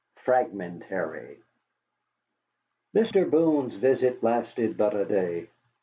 FRAGMENTARY 0.15 1.43
Mr. 2.95 3.29
Boone's 3.29 3.75
visit 3.75 4.23
lasted 4.23 4.75
but 4.75 4.95
a 4.95 5.05
day. 5.05 5.47